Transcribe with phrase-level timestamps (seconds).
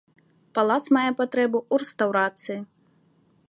[0.57, 2.59] Палац мае патрэбу ў рэстаўрацыі.